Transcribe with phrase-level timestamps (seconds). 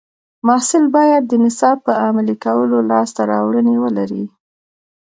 [0.47, 4.23] محصل باید د نصاب په عملي کولو لاسته راوړنې ولري.